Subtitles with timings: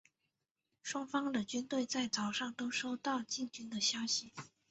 [0.81, 4.31] 双方的军队在早上都收到进军的消息。